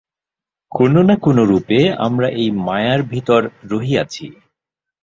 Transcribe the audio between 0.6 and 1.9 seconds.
কোন না কোনরূপে